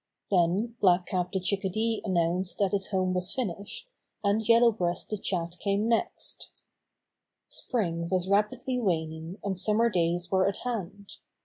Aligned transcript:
Then 0.31 0.77
Black 0.81 1.05
Cap 1.05 1.31
the 1.31 1.39
Chickadee 1.39 2.01
announced 2.03 2.57
that 2.57 2.71
his 2.71 2.87
home 2.87 3.13
was 3.13 3.31
finished, 3.31 3.87
and 4.23 4.41
Yellow 4.49 4.71
Breast 4.71 5.11
the 5.11 5.17
Chat 5.19 5.57
came 5.59 5.87
next. 5.87 6.49
Spring 7.49 8.09
was 8.09 8.27
rapidly 8.27 8.79
waning 8.79 9.37
and 9.43 9.55
summer 9.55 9.91
days 9.91 10.31
were 10.31 10.47
at 10.47 10.57
hand. 10.65 11.17